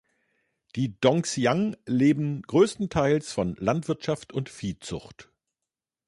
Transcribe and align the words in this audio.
Die 0.75 0.99
Dongxiang 0.99 1.75
leben 1.85 2.41
größtenteils 2.41 3.31
von 3.33 3.55
Landwirtschaft 3.59 4.33
und 4.33 4.49
Viehzucht. 4.49 5.29